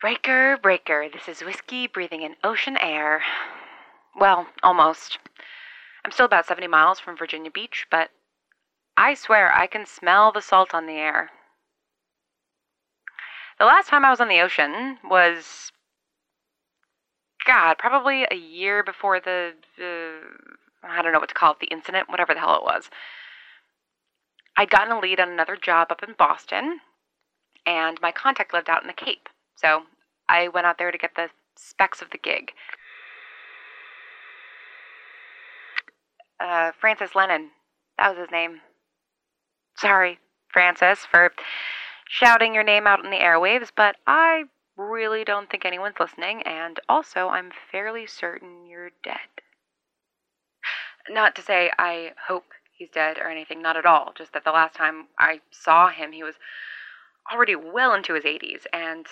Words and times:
Breaker, 0.00 0.56
breaker, 0.62 1.10
this 1.12 1.28
is 1.28 1.44
whiskey 1.44 1.86
breathing 1.86 2.22
in 2.22 2.34
ocean 2.42 2.78
air. 2.78 3.22
Well, 4.18 4.46
almost. 4.62 5.18
I'm 6.02 6.10
still 6.10 6.24
about 6.24 6.46
70 6.46 6.68
miles 6.68 6.98
from 6.98 7.18
Virginia 7.18 7.50
Beach, 7.50 7.86
but 7.90 8.08
I 8.96 9.12
swear 9.12 9.52
I 9.52 9.66
can 9.66 9.84
smell 9.84 10.32
the 10.32 10.40
salt 10.40 10.74
on 10.74 10.86
the 10.86 10.94
air. 10.94 11.30
The 13.58 13.66
last 13.66 13.88
time 13.88 14.06
I 14.06 14.10
was 14.10 14.20
on 14.20 14.28
the 14.28 14.40
ocean 14.40 14.96
was. 15.04 15.70
God, 17.44 17.76
probably 17.76 18.26
a 18.30 18.34
year 18.34 18.82
before 18.82 19.20
the. 19.20 19.52
Uh, 19.78 20.26
I 20.82 21.02
don't 21.02 21.12
know 21.12 21.18
what 21.18 21.28
to 21.28 21.34
call 21.34 21.52
it, 21.52 21.58
the 21.60 21.66
incident, 21.66 22.08
whatever 22.08 22.32
the 22.32 22.40
hell 22.40 22.56
it 22.56 22.62
was. 22.62 22.88
I'd 24.56 24.70
gotten 24.70 24.96
a 24.96 24.98
lead 24.98 25.20
on 25.20 25.28
another 25.28 25.56
job 25.56 25.88
up 25.92 26.02
in 26.02 26.14
Boston, 26.18 26.80
and 27.66 28.00
my 28.00 28.12
contact 28.12 28.54
lived 28.54 28.70
out 28.70 28.80
in 28.80 28.86
the 28.86 28.94
Cape. 28.94 29.28
So 29.56 29.82
I 30.30 30.48
went 30.48 30.66
out 30.66 30.78
there 30.78 30.92
to 30.92 30.98
get 30.98 31.16
the 31.16 31.28
specs 31.56 32.00
of 32.00 32.10
the 32.10 32.18
gig. 32.18 32.52
Uh, 36.38 36.70
Francis 36.80 37.14
Lennon. 37.14 37.50
That 37.98 38.10
was 38.10 38.18
his 38.18 38.30
name. 38.30 38.60
Sorry, 39.76 40.18
Francis, 40.52 41.00
for 41.10 41.32
shouting 42.08 42.54
your 42.54 42.64
name 42.64 42.86
out 42.86 43.04
in 43.04 43.10
the 43.10 43.18
airwaves, 43.18 43.70
but 43.74 43.96
I 44.06 44.44
really 44.76 45.24
don't 45.24 45.50
think 45.50 45.64
anyone's 45.64 46.00
listening, 46.00 46.42
and 46.42 46.78
also 46.88 47.28
I'm 47.28 47.50
fairly 47.70 48.06
certain 48.06 48.66
you're 48.66 48.90
dead. 49.02 49.18
Not 51.08 51.34
to 51.36 51.42
say 51.42 51.70
I 51.78 52.12
hope 52.28 52.44
he's 52.72 52.88
dead 52.90 53.18
or 53.18 53.28
anything, 53.28 53.60
not 53.60 53.76
at 53.76 53.86
all, 53.86 54.12
just 54.16 54.32
that 54.32 54.44
the 54.44 54.52
last 54.52 54.74
time 54.74 55.08
I 55.18 55.40
saw 55.50 55.88
him, 55.88 56.12
he 56.12 56.22
was 56.22 56.36
already 57.32 57.56
well 57.56 57.92
into 57.94 58.14
his 58.14 58.24
80s, 58.24 58.64
and 58.72 59.06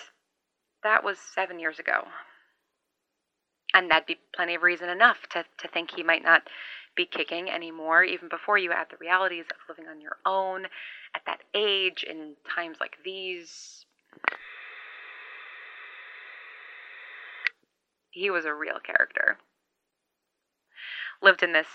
that 0.83 1.03
was 1.03 1.17
seven 1.19 1.59
years 1.59 1.79
ago. 1.79 2.05
And 3.73 3.89
that'd 3.91 4.07
be 4.07 4.17
plenty 4.35 4.55
of 4.55 4.63
reason 4.63 4.89
enough 4.89 5.17
to, 5.31 5.45
to 5.59 5.67
think 5.67 5.91
he 5.91 6.03
might 6.03 6.23
not 6.23 6.43
be 6.95 7.05
kicking 7.05 7.49
anymore, 7.49 8.03
even 8.03 8.29
before 8.29 8.57
you 8.57 8.71
add 8.71 8.87
the 8.89 8.97
realities 8.99 9.45
of 9.51 9.57
living 9.69 9.89
on 9.89 10.01
your 10.01 10.17
own 10.25 10.65
at 11.15 11.21
that 11.25 11.41
age 11.53 12.03
in 12.03 12.33
times 12.53 12.77
like 12.79 12.97
these. 13.05 13.85
He 18.11 18.29
was 18.29 18.45
a 18.45 18.53
real 18.53 18.79
character. 18.83 19.37
Lived 21.21 21.43
in 21.43 21.53
this 21.53 21.67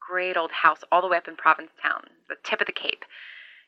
great 0.00 0.36
old 0.36 0.52
house 0.52 0.80
all 0.90 1.02
the 1.02 1.08
way 1.08 1.16
up 1.16 1.28
in 1.28 1.36
Provincetown, 1.36 2.04
the 2.28 2.36
tip 2.44 2.60
of 2.60 2.66
the 2.66 2.72
Cape. 2.72 3.04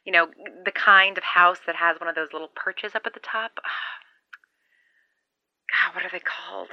You 0.05 0.12
know, 0.12 0.29
the 0.65 0.73
kind 0.73 1.19
of 1.19 1.25
house 1.25 1.59
that 1.67 1.77
has 1.77 2.01
one 2.01 2.09
of 2.09 2.15
those 2.15 2.33
little 2.33 2.51
perches 2.55 2.95
up 2.95 3.06
at 3.06 3.15
the 3.15 3.21
top. 3.21 3.53
Ah, 3.65 4.02
What 5.93 6.05
are 6.05 6.11
they 6.11 6.21
called? 6.21 6.69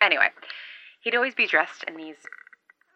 Anyway, 0.00 0.28
he'd 1.00 1.14
always 1.14 1.34
be 1.34 1.46
dressed 1.46 1.84
in 1.84 1.96
these 1.96 2.16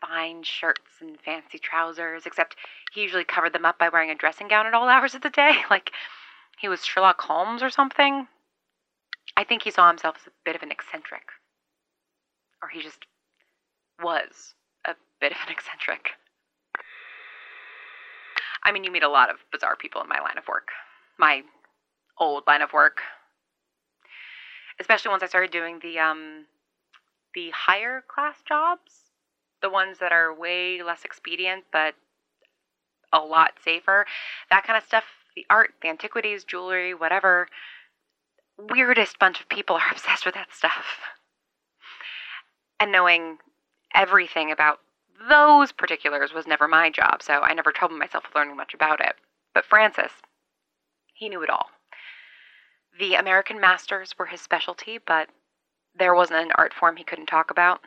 fine 0.00 0.42
shirts 0.42 1.00
and 1.00 1.18
fancy 1.20 1.58
trousers, 1.58 2.26
except 2.26 2.56
he 2.92 3.02
usually 3.02 3.24
covered 3.24 3.52
them 3.52 3.64
up 3.64 3.78
by 3.78 3.88
wearing 3.88 4.10
a 4.10 4.14
dressing 4.14 4.48
gown 4.48 4.66
at 4.66 4.74
all 4.74 4.88
hours 4.88 5.14
of 5.14 5.22
the 5.22 5.30
day, 5.30 5.56
like 5.70 5.90
he 6.58 6.68
was 6.68 6.84
Sherlock 6.84 7.20
Holmes 7.20 7.62
or 7.62 7.70
something. 7.70 8.28
I 9.36 9.44
think 9.44 9.62
he 9.62 9.70
saw 9.70 9.88
himself 9.88 10.16
as 10.20 10.26
a 10.26 10.32
bit 10.44 10.54
of 10.54 10.62
an 10.62 10.70
eccentric. 10.70 11.22
Or 12.62 12.68
he 12.68 12.82
just 12.82 13.06
was 14.00 14.54
a 14.84 14.94
bit 15.20 15.32
of 15.32 15.38
an 15.46 15.52
eccentric. 15.52 16.10
I 18.62 18.70
mean, 18.70 18.84
you 18.84 18.92
meet 18.92 19.02
a 19.02 19.08
lot 19.08 19.30
of 19.30 19.36
bizarre 19.50 19.74
people 19.74 20.00
in 20.02 20.08
my 20.08 20.20
line 20.20 20.38
of 20.38 20.46
work. 20.46 20.68
My 21.18 21.42
old 22.22 22.44
line 22.46 22.62
of 22.62 22.72
work. 22.72 23.00
Especially 24.78 25.10
once 25.10 25.22
I 25.22 25.26
started 25.26 25.50
doing 25.50 25.80
the 25.82 25.98
um 25.98 26.46
the 27.34 27.50
higher 27.50 28.02
class 28.06 28.36
jobs, 28.46 29.10
the 29.60 29.70
ones 29.70 29.98
that 29.98 30.12
are 30.12 30.32
way 30.34 30.82
less 30.82 31.04
expedient 31.04 31.64
but 31.72 31.94
a 33.12 33.18
lot 33.18 33.52
safer. 33.62 34.06
That 34.50 34.64
kind 34.64 34.76
of 34.76 34.84
stuff, 34.84 35.04
the 35.34 35.46
art, 35.50 35.74
the 35.82 35.88
antiquities, 35.88 36.44
jewelry, 36.44 36.94
whatever. 36.94 37.48
Weirdest 38.58 39.18
bunch 39.18 39.40
of 39.40 39.48
people 39.48 39.76
are 39.76 39.90
obsessed 39.90 40.24
with 40.24 40.34
that 40.34 40.52
stuff. 40.52 40.86
And 42.78 42.92
knowing 42.92 43.38
everything 43.94 44.50
about 44.50 44.78
those 45.28 45.72
particulars 45.72 46.32
was 46.32 46.46
never 46.46 46.66
my 46.66 46.90
job, 46.90 47.22
so 47.22 47.40
I 47.40 47.52
never 47.54 47.70
troubled 47.70 48.00
myself 48.00 48.24
with 48.24 48.34
learning 48.34 48.56
much 48.56 48.74
about 48.74 49.00
it. 49.00 49.14
But 49.54 49.64
Francis, 49.64 50.12
he 51.14 51.28
knew 51.28 51.42
it 51.42 51.50
all. 51.50 51.70
The 52.98 53.14
American 53.14 53.60
masters 53.60 54.14
were 54.18 54.26
his 54.26 54.40
specialty, 54.40 54.98
but 54.98 55.28
there 55.94 56.14
wasn't 56.14 56.40
an 56.40 56.52
art 56.56 56.74
form 56.74 56.96
he 56.96 57.04
couldn't 57.04 57.26
talk 57.26 57.50
about. 57.50 57.80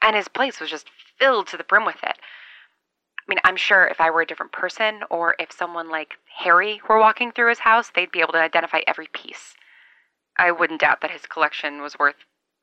And 0.00 0.16
his 0.16 0.28
place 0.28 0.60
was 0.60 0.70
just 0.70 0.88
filled 1.18 1.46
to 1.48 1.56
the 1.56 1.64
brim 1.64 1.84
with 1.84 2.02
it. 2.02 2.18
I 3.18 3.24
mean, 3.28 3.38
I'm 3.44 3.56
sure 3.56 3.86
if 3.86 4.00
I 4.00 4.10
were 4.10 4.22
a 4.22 4.26
different 4.26 4.52
person, 4.52 5.02
or 5.10 5.36
if 5.38 5.52
someone 5.52 5.88
like 5.88 6.14
Harry 6.38 6.80
were 6.88 6.98
walking 6.98 7.30
through 7.30 7.50
his 7.50 7.60
house, 7.60 7.90
they'd 7.90 8.10
be 8.10 8.20
able 8.20 8.32
to 8.32 8.38
identify 8.40 8.80
every 8.86 9.08
piece. 9.12 9.54
I 10.36 10.50
wouldn't 10.50 10.80
doubt 10.80 11.00
that 11.02 11.10
his 11.10 11.26
collection 11.26 11.82
was 11.82 11.98
worth 11.98 12.16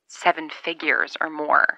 seven 0.08 0.50
figures 0.50 1.16
or 1.22 1.30
more. 1.30 1.78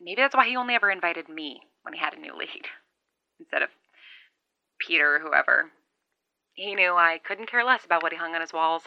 Maybe 0.00 0.20
that's 0.20 0.34
why 0.34 0.48
he 0.48 0.56
only 0.56 0.74
ever 0.74 0.90
invited 0.90 1.28
me 1.28 1.60
when 1.82 1.94
he 1.94 2.00
had 2.00 2.14
a 2.14 2.20
new 2.20 2.36
lead, 2.36 2.66
instead 3.38 3.62
of 3.62 3.70
Peter 4.78 5.16
or 5.16 5.18
whoever. 5.20 5.70
He 6.54 6.74
knew 6.74 6.94
I 6.94 7.18
couldn't 7.18 7.50
care 7.50 7.64
less 7.64 7.84
about 7.84 8.02
what 8.02 8.12
he 8.12 8.18
hung 8.18 8.34
on 8.34 8.40
his 8.40 8.52
walls. 8.52 8.84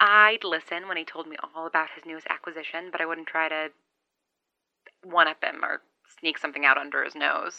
I'd 0.00 0.42
listen 0.42 0.88
when 0.88 0.96
he 0.96 1.04
told 1.04 1.28
me 1.28 1.36
all 1.54 1.66
about 1.66 1.90
his 1.94 2.04
newest 2.04 2.26
acquisition, 2.28 2.88
but 2.90 3.00
I 3.00 3.06
wouldn't 3.06 3.28
try 3.28 3.48
to 3.48 3.70
one 5.04 5.28
up 5.28 5.44
him 5.44 5.64
or 5.64 5.82
sneak 6.18 6.38
something 6.38 6.64
out 6.64 6.78
under 6.78 7.04
his 7.04 7.14
nose. 7.14 7.56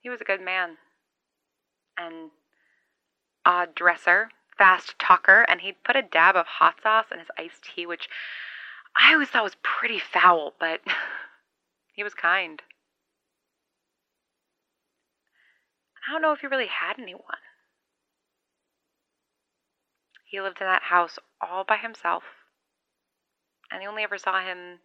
He 0.00 0.08
was 0.08 0.20
a 0.20 0.24
good 0.24 0.40
man. 0.40 0.76
An 1.98 2.30
odd 3.44 3.74
dresser, 3.74 4.30
fast 4.56 4.98
talker, 4.98 5.44
and 5.48 5.60
he'd 5.60 5.82
put 5.84 5.96
a 5.96 6.02
dab 6.02 6.36
of 6.36 6.46
hot 6.46 6.76
sauce 6.82 7.06
in 7.10 7.18
his 7.18 7.28
iced 7.38 7.64
tea, 7.64 7.86
which 7.86 8.08
I 8.96 9.12
always 9.12 9.28
thought 9.28 9.44
was 9.44 9.56
pretty 9.62 9.98
foul, 9.98 10.54
but 10.58 10.80
he 11.92 12.02
was 12.02 12.14
kind. 12.14 12.62
I 16.06 16.12
don't 16.12 16.22
know 16.22 16.32
if 16.32 16.40
he 16.40 16.46
really 16.46 16.66
had 16.66 16.98
anyone. 16.98 17.38
He 20.24 20.40
lived 20.40 20.60
in 20.60 20.66
that 20.66 20.84
house 20.84 21.18
all 21.40 21.64
by 21.64 21.76
himself, 21.76 22.22
and 23.70 23.82
he 23.82 23.88
only 23.88 24.04
ever 24.04 24.16
saw 24.16 24.40
him 24.40 24.78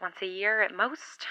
once 0.00 0.22
a 0.22 0.26
year 0.26 0.62
at 0.62 0.74
most. 0.74 1.26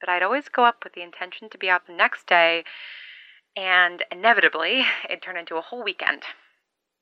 But 0.00 0.08
I'd 0.08 0.22
always 0.22 0.48
go 0.48 0.64
up 0.64 0.84
with 0.84 0.92
the 0.92 1.02
intention 1.02 1.50
to 1.50 1.58
be 1.58 1.68
out 1.68 1.86
the 1.86 1.92
next 1.92 2.26
day, 2.26 2.64
and 3.56 4.04
inevitably, 4.12 4.86
it'd 5.04 5.22
turn 5.22 5.36
into 5.36 5.56
a 5.56 5.62
whole 5.62 5.82
weekend. 5.82 6.22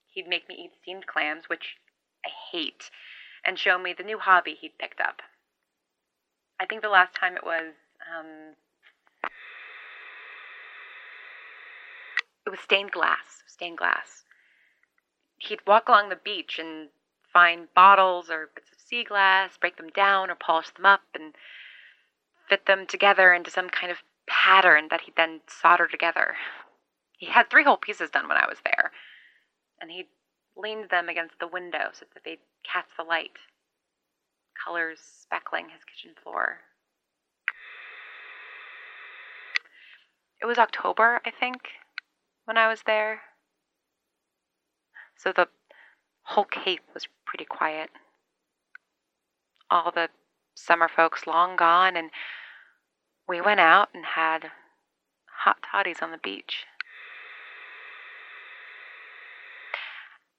He'd 0.06 0.26
make 0.28 0.48
me 0.48 0.54
eat 0.54 0.72
steamed 0.80 1.06
clams, 1.06 1.48
which 1.48 1.76
I 2.24 2.30
hate, 2.50 2.90
and 3.44 3.58
show 3.58 3.78
me 3.78 3.92
the 3.92 4.02
new 4.02 4.18
hobby 4.18 4.54
he'd 4.54 4.78
picked 4.78 5.00
up. 5.00 5.20
I 6.58 6.64
think 6.64 6.80
the 6.80 6.88
last 6.88 7.14
time 7.14 7.36
it 7.36 7.44
was 7.44 7.74
um, 8.10 8.54
It 12.46 12.50
was 12.50 12.60
stained 12.60 12.92
glass, 12.92 13.42
stained 13.48 13.78
glass. 13.78 14.24
He'd 15.38 15.66
walk 15.66 15.88
along 15.88 16.08
the 16.08 16.16
beach 16.16 16.58
and 16.60 16.90
find 17.32 17.74
bottles 17.74 18.30
or 18.30 18.50
bits 18.54 18.70
of 18.72 18.78
sea 18.78 19.02
glass, 19.02 19.58
break 19.58 19.76
them 19.76 19.90
down 19.90 20.30
or 20.30 20.36
polish 20.36 20.70
them 20.70 20.86
up, 20.86 21.02
and 21.12 21.34
fit 22.48 22.66
them 22.66 22.86
together 22.86 23.34
into 23.34 23.50
some 23.50 23.68
kind 23.68 23.90
of 23.90 23.98
pattern 24.28 24.88
that 24.90 25.02
he'd 25.02 25.16
then 25.16 25.40
solder 25.48 25.88
together. 25.88 26.36
He 27.18 27.26
had 27.26 27.50
three 27.50 27.64
whole 27.64 27.76
pieces 27.76 28.10
done 28.10 28.28
when 28.28 28.36
I 28.36 28.46
was 28.48 28.58
there, 28.64 28.92
and 29.80 29.90
he 29.90 30.08
leaned 30.56 30.90
them 30.90 31.08
against 31.08 31.38
the 31.40 31.48
window 31.48 31.90
so 31.92 32.06
that 32.14 32.22
they'd 32.24 32.38
catch 32.62 32.86
the 32.96 33.02
light, 33.02 33.38
colors 34.64 35.00
speckling 35.00 35.70
his 35.70 35.82
kitchen 35.84 36.14
floor. 36.22 36.60
It 40.40 40.46
was 40.46 40.58
October, 40.58 41.20
I 41.26 41.30
think, 41.30 41.62
when 42.46 42.56
I 42.56 42.68
was 42.68 42.82
there. 42.86 43.20
So 45.16 45.32
the 45.32 45.48
whole 46.22 46.44
Cape 46.44 46.82
was 46.94 47.08
pretty 47.26 47.44
quiet. 47.44 47.90
All 49.70 49.90
the 49.92 50.08
summer 50.54 50.88
folks 50.88 51.26
long 51.26 51.56
gone, 51.56 51.96
and 51.96 52.10
we 53.28 53.40
went 53.40 53.60
out 53.60 53.88
and 53.92 54.04
had 54.14 54.50
hot 55.44 55.56
toddies 55.70 55.98
on 56.00 56.12
the 56.12 56.18
beach. 56.18 56.64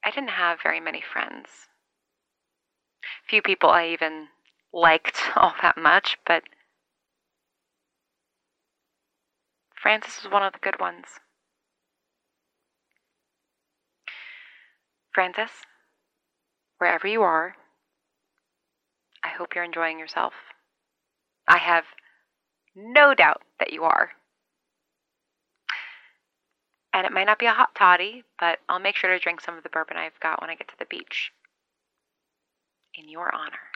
I 0.04 0.10
didn't 0.10 0.30
have 0.30 0.62
very 0.62 0.80
many 0.80 1.02
friends. 1.02 1.68
Few 3.28 3.42
people 3.42 3.68
I 3.68 3.88
even 3.88 4.28
liked 4.72 5.20
all 5.36 5.54
that 5.60 5.76
much, 5.76 6.16
but 6.26 6.44
Francis 9.74 10.22
was 10.22 10.32
one 10.32 10.42
of 10.42 10.54
the 10.54 10.58
good 10.58 10.80
ones. 10.80 11.20
Francis, 15.18 15.50
wherever 16.78 17.08
you 17.08 17.22
are, 17.22 17.56
I 19.24 19.30
hope 19.30 19.52
you're 19.52 19.64
enjoying 19.64 19.98
yourself. 19.98 20.32
I 21.48 21.58
have 21.58 21.82
no 22.76 23.14
doubt 23.14 23.42
that 23.58 23.72
you 23.72 23.82
are. 23.82 24.10
And 26.94 27.04
it 27.04 27.10
might 27.10 27.26
not 27.26 27.40
be 27.40 27.46
a 27.46 27.52
hot 27.52 27.74
toddy, 27.74 28.22
but 28.38 28.60
I'll 28.68 28.78
make 28.78 28.94
sure 28.94 29.10
to 29.10 29.18
drink 29.18 29.40
some 29.40 29.56
of 29.56 29.64
the 29.64 29.68
bourbon 29.68 29.96
I've 29.96 30.20
got 30.20 30.40
when 30.40 30.50
I 30.50 30.54
get 30.54 30.68
to 30.68 30.78
the 30.78 30.84
beach. 30.84 31.32
In 32.94 33.08
your 33.08 33.34
honor. 33.34 33.67